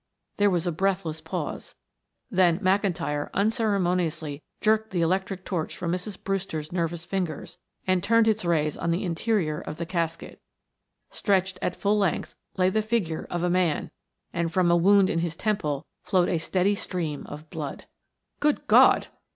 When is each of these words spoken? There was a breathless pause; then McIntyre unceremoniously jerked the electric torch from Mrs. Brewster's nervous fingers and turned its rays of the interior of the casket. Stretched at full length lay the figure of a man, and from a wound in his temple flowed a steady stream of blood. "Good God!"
There 0.37 0.49
was 0.49 0.65
a 0.65 0.71
breathless 0.71 1.21
pause; 1.21 1.75
then 2.31 2.57
McIntyre 2.57 3.29
unceremoniously 3.35 4.41
jerked 4.59 4.89
the 4.89 5.01
electric 5.03 5.45
torch 5.45 5.77
from 5.77 5.91
Mrs. 5.91 6.17
Brewster's 6.23 6.71
nervous 6.71 7.05
fingers 7.05 7.59
and 7.85 8.03
turned 8.03 8.27
its 8.27 8.43
rays 8.43 8.75
of 8.75 8.89
the 8.89 9.03
interior 9.05 9.59
of 9.61 9.77
the 9.77 9.85
casket. 9.85 10.41
Stretched 11.11 11.59
at 11.61 11.75
full 11.75 11.99
length 11.99 12.33
lay 12.57 12.71
the 12.71 12.81
figure 12.81 13.27
of 13.29 13.43
a 13.43 13.49
man, 13.51 13.91
and 14.33 14.51
from 14.51 14.71
a 14.71 14.75
wound 14.75 15.07
in 15.07 15.19
his 15.19 15.35
temple 15.35 15.85
flowed 16.01 16.29
a 16.29 16.39
steady 16.39 16.73
stream 16.73 17.23
of 17.27 17.51
blood. 17.51 17.85
"Good 18.39 18.65
God!" 18.65 19.05